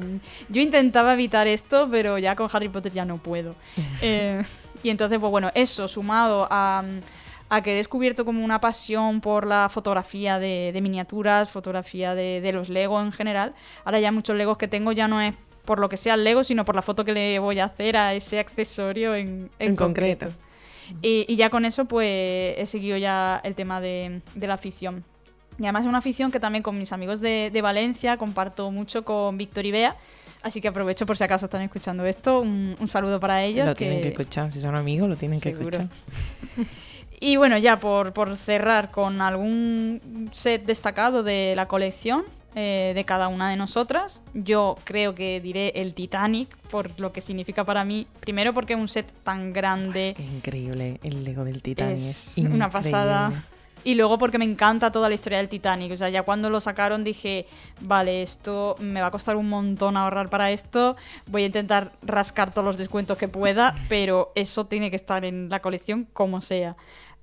yo 0.50 0.62
intentaba 0.62 1.14
evitar 1.14 1.48
esto, 1.48 1.88
pero 1.90 2.18
ya 2.18 2.36
con 2.36 2.50
Harry 2.54 2.70
Potter 2.70 2.92
ya 2.92 3.06
no 3.06 3.18
puedo. 3.18 3.56
Eh, 4.02 4.44
y 4.84 4.90
entonces, 4.90 5.20
pues 5.20 5.32
bueno, 5.32 5.52
eso 5.56 5.88
sumado 5.88 6.48
a, 6.50 6.84
que 7.64 7.74
he 7.74 7.76
descubierto 7.76 8.26
como 8.26 8.44
una 8.46 8.62
pasión 8.62 9.22
por 9.22 9.46
la 9.46 9.70
fotografía 9.70 10.40
de, 10.40 10.78
miniaturas, 10.82 11.50
fotografía 11.50 12.16
de, 12.16 12.52
los 12.54 12.70
Legos 12.70 13.04
en 13.04 13.12
general. 13.12 13.54
Ahora 13.84 14.00
ya 14.00 14.12
muchos 14.12 14.36
Legos 14.36 14.58
que 14.58 14.68
tengo 14.68 14.92
ya 14.92 15.08
no 15.08 15.20
es 15.22 15.34
por 15.66 15.80
lo 15.80 15.90
que 15.90 15.98
sea 15.98 16.16
el 16.16 16.24
Lego, 16.24 16.44
sino 16.44 16.66
por 16.66 16.76
la 16.76 16.82
foto 16.82 17.06
que 17.06 17.14
le 17.14 17.38
voy 17.40 17.60
a 17.60 17.66
hacer 17.66 17.98
a 17.98 18.14
ese 18.14 18.40
accesorio 18.40 19.16
en, 19.16 19.50
concreto. 19.76 20.28
Y, 21.02 21.36
ya 21.36 21.52
con 21.52 21.66
eso, 21.66 21.86
pues 21.86 22.58
he 22.58 22.66
seguido 22.66 22.98
ya 22.98 23.40
el 23.44 23.54
tema 23.54 23.80
de, 23.82 24.22
la 24.36 24.54
afición. 24.54 25.04
Y 25.60 25.64
además 25.64 25.82
es 25.82 25.88
una 25.88 25.98
afición 25.98 26.32
que 26.32 26.40
también 26.40 26.64
con 26.64 26.78
mis 26.80 26.94
amigos 26.94 27.20
de, 27.20 27.50
de 27.52 27.62
Valencia 27.62 28.18
comparto 28.18 28.72
mucho 28.72 29.04
con 29.04 29.38
Víctor 29.38 29.66
y 29.66 29.72
Bea 29.72 29.98
Así 30.42 30.62
que 30.62 30.70
aprovecho 30.70 31.06
por 31.06 31.18
si 31.18 31.24
acaso 31.24 31.46
están 31.46 31.62
escuchando 31.62 32.06
esto. 32.06 32.42
Un, 32.42 32.76
saludo 32.88 33.20
para 33.20 33.44
ellos. 33.44 33.68
Lo 33.68 33.76
tienen 33.76 34.02
que 34.02 34.10
escuchar, 34.10 34.52
si 34.52 34.62
son 34.62 34.76
amigos, 34.76 35.10
lo 35.10 35.16
tienen 35.16 35.40
que 35.40 35.50
escuchar. 35.50 35.88
Y 37.22 37.36
bueno, 37.36 37.58
ya 37.58 37.76
por, 37.76 38.14
por, 38.14 38.38
cerrar 38.38 38.92
con 38.92 39.20
algún 39.20 40.30
set 40.32 40.66
destacado 40.66 41.22
de 41.22 41.52
la 41.54 41.68
colección 41.68 42.24
eh, 42.56 42.94
de 42.96 43.04
cada 43.04 43.28
una 43.28 43.50
de 43.50 43.58
nosotras, 43.58 44.24
yo 44.34 44.76
creo 44.84 45.14
que 45.14 45.40
diré 45.40 45.74
el 45.76 45.94
Titanic, 45.94 46.58
por 46.72 47.00
lo 47.00 47.12
que 47.12 47.22
significa 47.22 47.64
para 47.64 47.84
mí. 47.84 48.08
Primero 48.22 48.54
porque 48.54 48.74
es 48.74 48.80
un 48.80 48.90
set 48.90 49.06
tan 49.24 49.54
grande. 49.54 50.16
Es, 50.18 50.32
increíble 50.32 51.00
el 51.04 51.24
Lego 51.24 51.44
del 51.44 51.62
Titanic. 51.62 51.98
Es, 51.98 52.38
una 52.38 52.70
pasada. 52.70 53.32
Y 53.84 53.96
luego 53.96 54.18
porque 54.18 54.38
me 54.38 54.46
encanta 54.46 54.92
toda 54.92 55.08
la 55.08 55.16
historia 55.16 55.38
del 55.38 55.50
Titanic. 55.50 55.92
O 55.92 55.98
sea, 55.98 56.10
ya 56.10 56.24
cuando 56.24 56.50
lo 56.50 56.60
sacaron 56.60 57.04
dije, 57.04 57.48
vale, 57.82 58.22
esto 58.22 58.76
me 58.80 59.02
va 59.02 59.08
a 59.08 59.12
costar 59.12 59.36
un 59.36 59.48
montón 59.50 59.96
ahorrar 59.96 60.30
para 60.30 60.52
esto. 60.52 60.96
Voy 61.28 61.44
a 61.44 61.46
intentar 61.46 61.94
rascar 62.02 62.52
todos 62.52 62.66
los 62.66 62.78
descuentos 62.78 63.18
que 63.18 63.28
pueda, 63.28 63.76
pero 63.88 64.32
eso 64.36 64.66
tiene 64.66 64.90
que 64.90 64.96
estar 64.96 65.24
en 65.24 65.50
la 65.50 65.62
colección 65.62 66.08
como 66.14 66.42
sea. 66.42 66.76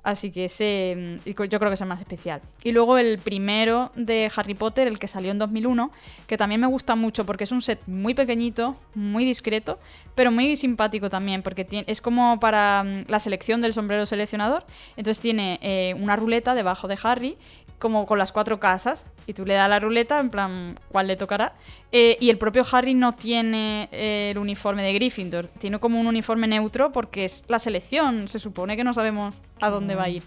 Así 0.06 0.30
que 0.30 0.44
ese 0.44 1.18
mm, 1.26 1.30
yo 1.30 1.58
creo 1.58 1.68
que 1.68 1.74
es 1.74 1.80
el 1.80 1.88
más 1.88 1.98
especial. 1.98 2.40
Y 2.62 2.70
luego 2.70 2.96
el 2.96 3.18
primero 3.18 3.90
de 3.96 4.30
Harry 4.36 4.54
Potter, 4.54 4.86
el 4.86 5.00
que 5.00 5.08
salió 5.08 5.32
en 5.32 5.38
2001, 5.40 5.90
que 6.28 6.38
también 6.38 6.60
me 6.60 6.68
gusta 6.68 6.94
mucho 6.94 7.26
porque 7.26 7.42
es 7.42 7.50
un 7.50 7.60
set 7.60 7.80
muy 7.88 8.14
pequeñito, 8.14 8.76
muy 8.94 9.24
discreto, 9.24 9.80
pero 10.14 10.30
muy 10.30 10.54
simpático 10.54 11.10
también 11.10 11.42
porque 11.42 11.66
es 11.88 12.00
como 12.00 12.38
para 12.38 12.84
mm, 12.84 13.06
la 13.08 13.18
selección 13.18 13.60
del 13.60 13.74
sombrero 13.74 14.06
seleccionador. 14.06 14.64
Entonces 14.96 15.20
tiene 15.20 15.58
eh, 15.60 15.96
una 15.98 16.14
ruleta 16.14 16.54
debajo 16.54 16.86
de 16.86 16.96
Harry 17.02 17.36
como 17.78 18.06
con 18.06 18.18
las 18.18 18.32
cuatro 18.32 18.58
casas 18.58 19.06
y 19.26 19.34
tú 19.34 19.44
le 19.44 19.54
das 19.54 19.68
la 19.68 19.78
ruleta 19.78 20.18
en 20.20 20.30
plan 20.30 20.78
cuál 20.88 21.06
le 21.08 21.16
tocará 21.16 21.54
eh, 21.92 22.16
y 22.20 22.30
el 22.30 22.38
propio 22.38 22.64
Harry 22.72 22.94
no 22.94 23.14
tiene 23.14 23.88
eh, 23.92 24.30
el 24.30 24.38
uniforme 24.38 24.82
de 24.82 24.92
Gryffindor. 24.94 25.48
Tiene 25.48 25.78
como 25.78 26.00
un 26.00 26.06
uniforme 26.06 26.46
neutro 26.46 26.92
porque 26.92 27.24
es 27.24 27.44
la 27.48 27.58
selección. 27.58 28.28
Se 28.28 28.38
supone 28.38 28.76
que 28.76 28.84
no 28.84 28.94
sabemos 28.94 29.34
a 29.60 29.70
dónde 29.70 29.94
va 29.94 30.04
a 30.04 30.08
ir. 30.08 30.22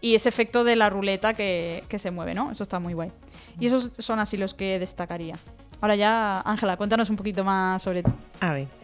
Y 0.00 0.14
ese 0.14 0.28
efecto 0.28 0.64
de 0.64 0.76
la 0.76 0.90
ruleta 0.90 1.32
que, 1.34 1.84
que 1.88 1.98
se 1.98 2.10
mueve 2.10 2.34
no 2.34 2.50
eso 2.50 2.62
está 2.62 2.78
muy 2.78 2.94
guay. 2.94 3.12
Y 3.60 3.66
esos 3.66 3.92
son 3.98 4.18
así 4.18 4.36
los 4.36 4.54
que 4.54 4.78
destacaría. 4.78 5.36
Ahora 5.80 5.96
ya 5.96 6.40
Ángela 6.40 6.76
cuéntanos 6.76 7.10
un 7.10 7.16
poquito 7.16 7.44
más 7.44 7.82
sobre 7.82 8.02
ti. 8.02 8.10
A 8.40 8.52
ver 8.52 8.81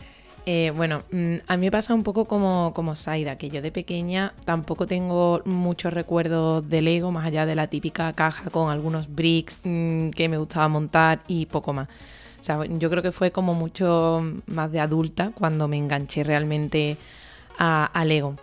eh, 0.50 0.70
bueno, 0.74 1.02
mm, 1.12 1.34
a 1.46 1.58
mí 1.58 1.66
me 1.66 1.70
pasa 1.70 1.92
un 1.92 2.02
poco 2.02 2.24
como, 2.24 2.72
como 2.72 2.96
Saida, 2.96 3.36
que 3.36 3.50
yo 3.50 3.60
de 3.60 3.70
pequeña 3.70 4.32
tampoco 4.46 4.86
tengo 4.86 5.42
muchos 5.44 5.92
recuerdos 5.92 6.66
de 6.70 6.80
Lego, 6.80 7.12
más 7.12 7.26
allá 7.26 7.44
de 7.44 7.54
la 7.54 7.66
típica 7.66 8.10
caja 8.14 8.48
con 8.48 8.70
algunos 8.70 9.14
bricks 9.14 9.60
mm, 9.62 10.08
que 10.08 10.26
me 10.30 10.38
gustaba 10.38 10.66
montar 10.68 11.20
y 11.28 11.44
poco 11.44 11.74
más. 11.74 11.88
O 12.40 12.42
sea, 12.42 12.64
yo 12.64 12.88
creo 12.88 13.02
que 13.02 13.12
fue 13.12 13.30
como 13.30 13.52
mucho 13.52 14.22
más 14.46 14.72
de 14.72 14.80
adulta 14.80 15.32
cuando 15.34 15.68
me 15.68 15.76
enganché 15.76 16.24
realmente 16.24 16.96
a, 17.58 18.02
Lego. 18.06 18.36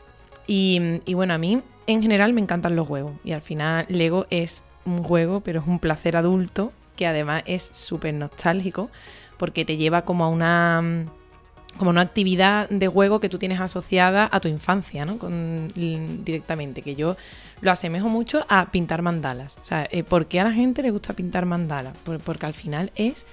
Y, 0.46 1.02
y, 1.08 1.16
bueno, 1.16 1.34
a 1.34 1.40
mí 1.40 1.64
en 1.88 2.04
general 2.04 2.34
me 2.34 2.42
encantan 2.42 2.76
los 2.76 2.88
juegos. 2.88 3.14
Y 3.24 3.32
al 3.32 3.42
final 3.42 3.88
Lego 3.90 4.28
es 4.30 4.64
un 4.86 5.02
juego, 5.02 5.40
pero 5.40 5.60
es 5.60 5.66
un 5.66 5.80
placer 5.80 6.18
adulto 6.18 6.72
que 6.98 7.08
además 7.08 7.42
es 7.48 7.68
súper 7.74 8.14
nostálgico 8.14 8.92
porque 9.38 9.66
te 9.66 9.78
lleva 9.78 10.04
como 10.04 10.24
a 10.24 10.30
una 10.30 11.08
como 11.78 11.90
una 11.90 12.02
actividad 12.02 12.70
de 12.70 12.88
juego 12.88 13.20
que 13.20 13.30
tú 13.30 13.38
tienes 13.38 13.60
asociada 13.60 14.30
a 14.32 14.40
tu 14.40 14.48
infancia, 14.48 15.06
¿no? 15.06 15.18
Con, 15.18 15.70
directamente, 15.76 16.82
que 16.82 16.96
yo 16.96 17.18
lo 17.62 17.72
asemejo 17.72 18.08
mucho 18.08 18.46
a 18.50 18.72
pintar 18.72 19.02
mandalas. 19.02 19.56
O 19.62 19.66
sea, 19.66 19.88
eh, 19.92 20.04
¿por 20.04 20.28
qué 20.28 20.40
a 20.40 20.44
la 20.44 20.52
gente 20.52 20.82
le 20.82 20.92
gusta 20.92 21.14
pintar 21.14 21.46
mandalas? 21.46 21.96
porque 22.24 22.46
al 22.46 22.54
final 22.54 22.92
es 22.96 23.26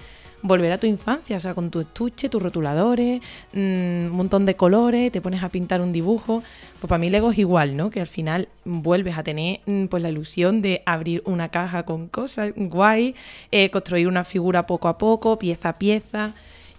volver 0.43 0.73
a 0.73 0.77
tu 0.77 0.87
infancia, 0.87 1.37
o 1.37 1.39
sea, 1.39 1.55
con 1.55 1.71
tu 1.71 1.79
estuche, 1.79 2.27
tus 2.29 2.41
rotuladores, 2.41 3.21
mm, 3.53 3.57
un 3.57 4.11
montón 4.11 4.45
de 4.45 4.55
colores, 4.55 5.11
te 5.11 5.21
pones 5.21 5.41
a 5.41 5.49
pintar 5.49 5.81
un 5.81 5.93
dibujo. 5.93 6.43
Pues 6.79 6.89
para 6.89 6.99
mí 6.99 7.09
Lego 7.09 7.31
es 7.31 7.37
igual, 7.39 7.77
¿no? 7.77 7.89
Que 7.89 8.01
al 8.01 8.07
final 8.07 8.49
vuelves 8.65 9.17
a 9.17 9.23
tener 9.23 9.61
mm, 9.65 9.85
pues 9.85 10.03
la 10.03 10.09
ilusión 10.09 10.61
de 10.61 10.83
abrir 10.85 11.23
una 11.25 11.49
caja 11.49 11.83
con 11.83 12.07
cosas 12.09 12.51
guay, 12.55 13.15
eh, 13.51 13.69
construir 13.69 14.07
una 14.07 14.25
figura 14.25 14.67
poco 14.67 14.89
a 14.89 14.97
poco, 14.97 15.39
pieza 15.39 15.69
a 15.69 15.73
pieza. 15.75 16.33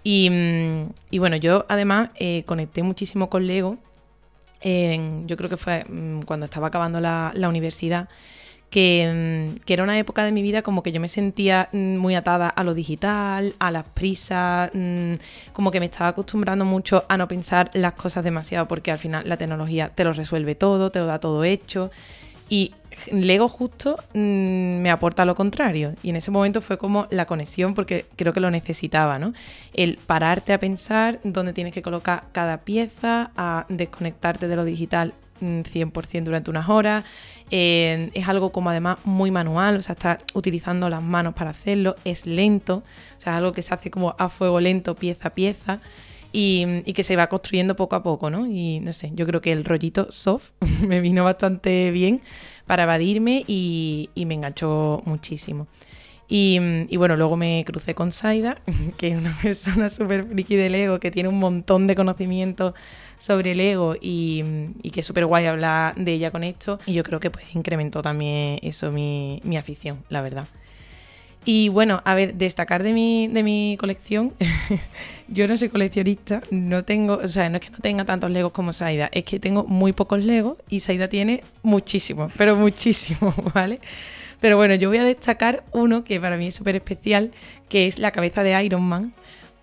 Mm, 0.05 0.91
y, 1.09 1.19
bueno, 1.19 1.35
yo 1.37 1.65
además 1.67 2.11
eh, 2.15 2.43
conecté 2.45 2.83
muchísimo 2.83 3.29
con 3.29 3.47
Lego. 3.47 3.77
yo 4.61 5.37
creo 5.37 5.49
que 5.49 5.57
fue 5.57 5.85
mm, 5.85 6.21
cuando 6.21 6.45
estaba 6.45 6.67
acabando 6.67 6.99
la, 7.01 7.33
universidad. 7.49 8.07
Que, 8.69 9.53
mm, 9.57 9.59
que, 9.65 9.73
era 9.73 9.83
una 9.83 9.97
época 9.97 10.23
de 10.25 10.31
mi 10.31 10.41
vida 10.41 10.61
como 10.61 10.83
que 10.83 10.91
yo 10.91 10.99
me 10.99 11.07
sentía 11.07 11.69
muy 11.71 12.15
atada 12.15 12.49
a 12.49 12.63
lo 12.63 12.73
digital, 12.73 13.53
a 13.59 13.71
las 13.71 13.85
prisas, 13.85 14.71
como 15.53 15.71
que 15.71 15.79
me 15.79 15.85
estaba 15.87 16.09
acostumbrando 16.09 16.65
mucho 16.65 17.05
a 17.09 17.17
no 17.17 17.27
pensar 17.27 17.71
las 17.73 17.93
cosas 17.93 18.23
demasiado 18.23 18.67
porque 18.67 18.91
al 18.91 18.99
final 18.99 19.27
la 19.27 19.37
tecnología 19.37 19.89
te 19.95 20.03
lo 20.03 20.13
resuelve 20.13 20.55
todo, 20.55 20.91
te 20.91 20.99
lo 20.99 21.05
da 21.07 21.19
todo 21.19 21.43
hecho. 21.43 21.91
Y 22.49 22.73
Lego 23.11 23.47
justo 23.47 23.95
mm, 24.13 24.77
me 24.81 24.91
aporta 24.91 25.25
lo 25.25 25.35
contrario. 25.35 25.93
Y 26.03 26.09
en 26.09 26.15
ese 26.15 26.31
momento 26.31 26.61
fue 26.61 26.77
como 26.77 27.07
la 27.09 27.25
conexión, 27.25 27.73
porque 27.73 28.05
creo 28.15 28.33
que 28.33 28.39
lo 28.39 28.51
necesitaba, 28.51 29.19
¿no? 29.19 29.33
El 29.73 29.97
pararte 29.97 30.53
a 30.53 30.59
pensar 30.59 31.19
dónde 31.23 31.53
tienes 31.53 31.73
que 31.73 31.81
colocar 31.81 32.25
cada 32.31 32.59
pieza, 32.59 33.31
a 33.35 33.65
desconectarte 33.69 34.47
de 34.47 34.55
lo 34.55 34.65
digital 34.65 35.13
100% 35.41 36.21
mm, 36.21 36.23
durante 36.23 36.49
unas 36.49 36.69
horas. 36.69 37.03
es 37.51 38.27
algo 38.27 38.51
como 38.51 38.69
además 38.69 38.99
muy 39.05 39.31
manual, 39.31 39.77
o 39.77 39.81
sea, 39.81 39.93
estás 39.93 40.19
utilizando 40.33 40.89
las 40.89 41.03
manos 41.03 41.33
para 41.33 41.51
hacerlo, 41.51 41.95
es 42.05 42.25
lento, 42.25 42.83
o 43.17 43.21
sea, 43.21 43.33
es 43.33 43.37
algo 43.37 43.51
que 43.51 43.61
se 43.61 43.73
hace 43.73 43.91
como 43.91 44.15
a 44.17 44.29
fuego 44.29 44.59
lento, 44.59 44.95
pieza 44.95 45.27
a 45.29 45.33
pieza. 45.33 45.79
Y, 46.37 46.65
y, 46.83 46.91
que 46.91 47.05
se 47.05 47.15
va 47.15 47.27
construyendo 47.27 47.77
poco 47.77 47.95
a 47.95 48.03
poco, 48.03 48.29
¿no? 48.29 48.45
Y 48.45 48.81
no 48.81 48.91
sé, 48.91 49.09
yo 49.15 49.25
creo 49.25 49.39
que 49.39 49.53
el 49.53 49.63
rollito 49.63 50.11
soft 50.11 50.51
me 50.85 50.99
vino 50.99 51.23
bastante 51.23 51.91
bien 51.91 52.19
para 52.65 52.83
evadirme 52.83 53.45
y, 53.47 54.09
me 54.15 54.33
enganchó 54.33 55.01
muchísimo. 55.05 55.67
Y, 56.27 56.59
bueno, 56.97 57.15
luego 57.15 57.37
me 57.37 57.63
crucé 57.65 57.95
con 57.95 58.11
Saida, 58.11 58.57
que 58.97 59.09
es 59.09 59.15
una 59.15 59.37
persona 59.41 59.89
súper 59.89 60.25
friki 60.25 60.57
del 60.57 60.75
ego, 60.75 60.99
que 60.99 61.09
tiene 61.09 61.29
un 61.29 61.39
montón 61.39 61.87
de 61.87 61.95
conocimiento 61.95 62.73
sobre 63.17 63.51
el 63.51 63.61
ego 63.61 63.95
y, 64.01 64.43
que 64.91 64.99
es 64.99 65.05
súper 65.05 65.25
guay 65.25 65.45
hablar 65.45 65.95
de 65.95 66.11
ella 66.11 66.31
con 66.31 66.43
esto. 66.43 66.79
Y 66.85 66.93
yo 66.93 67.03
creo 67.03 67.21
que 67.21 67.31
pues 67.31 67.55
incrementó 67.55 68.01
también 68.01 68.59
eso 68.61 68.91
mi 68.91 69.57
afición, 69.57 70.03
la 70.09 70.21
verdad. 70.21 70.45
Y 71.45 71.69
bueno, 71.69 72.01
a 72.05 72.15
ver, 72.15 72.33
destacar 72.33 72.81
de 72.81 72.91
mi, 72.91 73.27
de 73.27 73.43
mi 73.43 73.77
colección, 73.79 74.33
yo 75.27 75.47
no 75.47 75.55
soy 75.55 75.69
coleccionista, 75.69 76.41
no 76.49 76.83
tengo, 76.83 77.19
o 77.23 77.27
sea, 77.27 77.49
no 77.49 77.57
es 77.57 77.63
que 77.63 77.69
no 77.69 77.77
tenga 77.77 78.03
tantos 78.03 78.31
Legos 78.31 78.51
como 78.51 78.73
Saida, 78.73 79.09
es 79.11 79.25
que 79.25 79.39
tengo 79.39 79.63
muy 79.63 79.93
pocos 79.93 80.23
Legos 80.23 80.57
y 80.69 80.79
Saida 80.79 81.07
tiene 81.07 81.43
muchísimos, 81.61 82.33
pero 82.35 82.55
muchísimos, 82.55 83.35
¿vale? 83.53 83.79
Pero 84.41 84.57
bueno, 84.57 84.73
yo 84.73 84.89
voy 84.89 84.97
a 84.97 85.03
destacar 85.03 85.63
uno 85.71 86.03
que 86.03 86.19
para 86.19 86.35
mí 86.35 86.47
es 86.47 86.55
súper 86.55 86.75
especial, 86.75 87.31
que 87.69 87.85
es 87.85 87.99
la 87.99 88.11
cabeza 88.11 88.41
de 88.41 88.63
Iron 88.63 88.83
Man, 88.83 89.13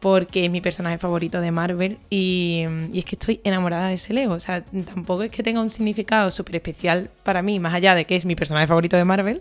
porque 0.03 0.45
es 0.45 0.51
mi 0.51 0.61
personaje 0.61 0.99
favorito 0.99 1.41
de 1.41 1.53
Marvel 1.53 1.97
y, 2.11 2.65
y, 2.93 2.99
es 2.99 3.05
que 3.05 3.15
estoy 3.15 3.41
enamorada 3.45 3.87
de 3.87 3.95
ese 3.95 4.13
Lego. 4.13 4.35
O 4.35 4.41
sea, 4.41 4.65
tampoco 4.65 5.23
es 5.23 5.31
que 5.31 5.45
tenga 5.45 5.61
un 5.61 5.71
significado 5.71 6.29
súper 6.33 6.57
especial 6.57 7.09
para 7.23 7.41
mí, 7.41 7.61
más 7.61 7.73
allá 7.73 7.95
de 7.95 8.05
que 8.05 8.17
es 8.17 8.27
mi 8.27 8.35
personaje 8.35 8.67
favorito 8.67 8.97
de 8.97 9.05
Marvel, 9.05 9.41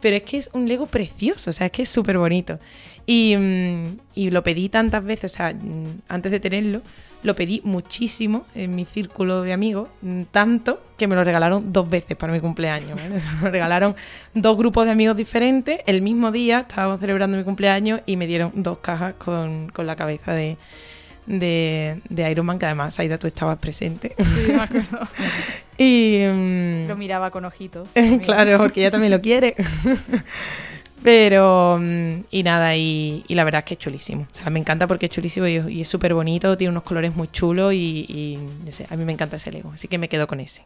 pero 0.00 0.16
es 0.16 0.22
que 0.22 0.38
es 0.38 0.48
un 0.54 0.66
Lego 0.66 0.86
precioso, 0.86 1.50
o 1.50 1.52
sea, 1.52 1.66
es 1.66 1.72
que 1.72 1.82
es 1.82 1.90
súper 1.90 2.16
bonito. 2.16 2.58
Y, 3.04 3.36
mm, 3.36 3.98
y, 4.14 4.30
lo 4.30 4.42
pedí 4.42 4.70
tantas 4.70 5.04
veces, 5.04 5.34
o 5.34 5.36
sea, 5.36 5.52
mm, 5.52 6.00
antes 6.08 6.32
de 6.32 6.40
tenerlo, 6.40 6.80
lo 7.22 7.34
pedí 7.34 7.60
muchísimo 7.64 8.46
en 8.54 8.74
mi 8.74 8.84
círculo 8.84 9.42
de 9.42 9.52
amigos, 9.52 9.88
tanto 10.30 10.80
que 10.96 11.06
me 11.06 11.14
lo 11.14 11.24
regalaron 11.24 11.72
dos 11.72 11.88
veces 11.88 12.16
para 12.16 12.32
mi 12.32 12.40
cumpleaños. 12.40 13.00
me 13.42 13.50
regalaron 13.50 13.96
dos 14.34 14.56
grupos 14.56 14.86
de 14.86 14.92
amigos 14.92 15.16
diferentes. 15.16 15.80
El 15.86 16.02
mismo 16.02 16.30
día 16.32 16.60
estábamos 16.60 17.00
celebrando 17.00 17.36
mi 17.36 17.44
cumpleaños 17.44 18.00
y 18.06 18.16
me 18.16 18.26
dieron 18.26 18.52
dos 18.54 18.78
cajas 18.78 19.14
con, 19.14 19.68
con 19.70 19.86
la 19.86 19.96
cabeza 19.96 20.32
de, 20.32 20.56
de, 21.26 22.00
de, 22.08 22.30
Iron 22.30 22.46
Man, 22.46 22.58
que 22.58 22.66
además, 22.66 22.98
Aida, 22.98 23.18
tú 23.18 23.26
estabas 23.26 23.58
presente. 23.58 24.14
Sí, 24.16 24.52
me 24.52 24.62
acuerdo. 24.62 25.00
y, 25.78 26.24
mm, 26.24 26.88
lo 26.88 26.96
miraba 26.96 27.30
con 27.30 27.44
ojitos. 27.44 27.90
claro, 28.22 28.58
porque 28.58 28.80
ella 28.80 28.90
también 28.90 29.12
lo 29.12 29.20
quiere. 29.20 29.54
Pero, 31.02 31.78
mm, 31.80 32.24
y 32.30 32.42
nada, 32.42 32.76
y, 32.76 33.24
la 33.28 33.44
verdad 33.44 33.60
es 33.60 33.64
que 33.64 33.74
es 33.74 33.80
chulísimo. 33.80 34.26
O 34.30 34.34
sea, 34.34 34.50
me 34.50 34.58
encanta 34.58 34.86
porque 34.86 35.06
es 35.06 35.12
chulísimo 35.12 35.46
y, 35.46 35.80
es 35.80 35.88
súper 35.88 36.14
bonito, 36.14 36.56
tiene 36.56 36.70
unos 36.70 36.82
colores 36.82 37.14
muy 37.14 37.28
chulos 37.28 37.72
y, 37.72 38.04
y, 38.08 38.38
no 38.64 38.72
sé, 38.72 38.86
a 38.90 38.96
mí 38.96 39.04
me 39.04 39.12
encanta 39.12 39.36
ese 39.36 39.52
Lego. 39.52 39.70
Así 39.72 39.88
que 39.88 39.98
me 39.98 40.08
quedo 40.08 40.26
con 40.26 40.40
ese. 40.40 40.64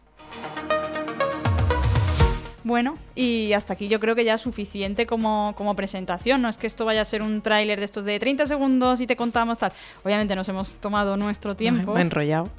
Bueno, 2.64 2.96
y 3.14 3.52
hasta 3.54 3.72
aquí 3.72 3.88
yo 3.88 3.98
creo 3.98 4.14
que 4.14 4.24
ya 4.24 4.34
es 4.34 4.40
suficiente 4.40 5.04
como, 5.06 5.52
como 5.56 5.74
presentación. 5.74 6.42
No 6.42 6.48
es 6.48 6.56
que 6.56 6.66
esto 6.66 6.84
vaya 6.84 7.00
a 7.00 7.04
ser 7.04 7.22
un 7.22 7.42
tráiler 7.42 7.78
de 7.78 7.84
estos 7.84 8.04
de 8.04 8.18
30 8.18 8.46
segundos 8.46 9.00
y 9.00 9.06
te 9.06 9.16
contamos 9.16 9.58
tal. 9.58 9.72
Obviamente 10.04 10.36
nos 10.36 10.48
hemos 10.48 10.76
tomado 10.76 11.16
nuestro 11.16 11.56
tiempo. 11.56 11.94
Me 11.94 12.00
he 12.00 12.02
enrollado. 12.02 12.50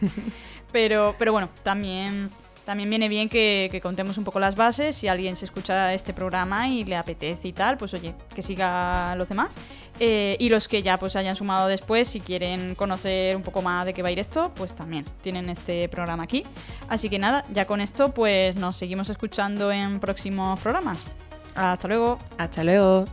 pero, 0.72 1.14
pero 1.18 1.32
bueno, 1.32 1.48
también 1.62 2.30
también 2.68 2.90
viene 2.90 3.08
bien 3.08 3.30
que, 3.30 3.80
contemos 3.82 4.18
un 4.18 4.24
poco 4.24 4.40
las 4.40 4.54
bases. 4.54 4.94
Si 4.94 5.08
alguien 5.08 5.36
se 5.36 5.46
escucha 5.46 5.94
este 5.94 6.12
programa 6.12 6.68
y 6.68 6.84
le 6.84 6.96
apetece 6.96 7.48
y 7.48 7.54
tal, 7.54 7.78
pues 7.78 7.94
oye, 7.94 8.14
que 8.34 8.42
siga 8.42 9.14
los 9.16 9.26
demás. 9.26 9.56
Eh, 9.98 10.36
y 10.38 10.50
los 10.50 10.68
que 10.68 10.82
ya 10.82 10.98
pues 10.98 11.16
hayan 11.16 11.34
sumado 11.34 11.66
después, 11.66 12.08
si 12.08 12.20
quieren 12.20 12.74
conocer 12.74 13.34
un 13.36 13.42
poco 13.42 13.62
más 13.62 13.86
de 13.86 13.94
qué 13.94 14.02
va 14.02 14.10
a 14.10 14.12
ir 14.12 14.18
esto, 14.18 14.52
pues 14.54 14.76
también 14.76 15.06
tienen 15.22 15.48
este 15.48 15.88
programa 15.88 16.24
aquí. 16.24 16.44
Así 16.90 17.08
que 17.08 17.18
nada, 17.18 17.42
ya 17.54 17.64
con 17.64 17.80
esto 17.80 18.12
pues 18.12 18.56
nos 18.56 18.76
seguimos 18.76 19.08
escuchando 19.08 19.72
en 19.72 19.98
próximos 19.98 20.60
programas. 20.60 21.02
Hasta 21.54 21.88
luego. 21.88 22.18
Hasta 22.36 22.64
luego. 22.64 23.06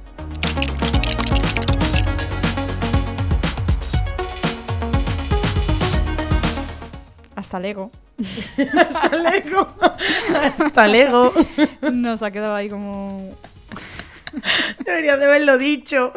Hasta 7.38 7.60
Lego. 7.62 7.90
Hasta 8.18 9.16
Lego. 9.18 9.68
Hasta 10.60 10.88
Lego. 10.88 11.34
Nos 11.92 12.22
ha 12.22 12.32
quedado 12.32 12.56
ahí 12.56 12.70
como. 12.70 13.36
Deberías 14.80 15.20
de 15.20 15.26
haberlo 15.26 15.58
dicho. 15.58 16.12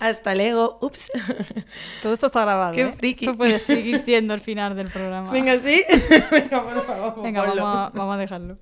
Hasta 0.00 0.34
luego. 0.34 0.78
Ups. 0.80 1.10
Todo 2.02 2.14
esto 2.14 2.26
está 2.26 2.42
grabado. 2.42 2.74
Qué 2.74 2.82
¿eh? 2.82 2.94
friki. 2.96 3.26
Esto 3.26 3.36
puede 3.36 3.58
seguir 3.58 3.98
siendo 4.00 4.34
el 4.34 4.40
final 4.40 4.76
del 4.76 4.88
programa. 4.88 5.30
Venga, 5.30 5.58
sí. 5.58 5.82
Venga, 6.30 6.62
por 6.62 6.86
favor, 6.86 7.22
Venga, 7.22 7.42
vamos 7.42 7.58
a, 7.58 7.90
vamos 7.94 8.14
a 8.14 8.18
dejarlo. 8.18 8.58